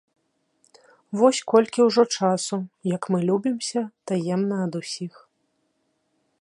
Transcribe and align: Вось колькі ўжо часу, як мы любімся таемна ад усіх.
Вось 1.19 1.41
колькі 1.51 1.79
ўжо 1.89 2.03
часу, 2.17 2.55
як 2.95 3.01
мы 3.15 3.19
любімся 3.29 3.81
таемна 4.13 4.55
ад 4.67 4.73
усіх. 4.81 5.13